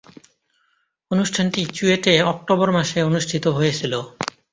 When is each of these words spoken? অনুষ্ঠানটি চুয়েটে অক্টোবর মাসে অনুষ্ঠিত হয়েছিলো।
অনুষ্ঠানটি 1.11 1.61
চুয়েটে 1.75 2.13
অক্টোবর 2.31 2.69
মাসে 2.71 2.97
অনুষ্ঠিত 3.03 3.45
হয়েছিলো। 3.57 3.99